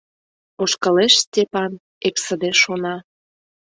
Ошкылеш 0.63 1.13
Степан, 1.23 1.71
эксыде 2.07 2.51
шона. 2.61 2.95